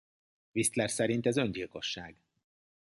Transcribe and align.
Whistler 0.53 0.89
szerint 0.89 1.25
ez 1.25 1.37
öngyilkosság. 1.37 2.21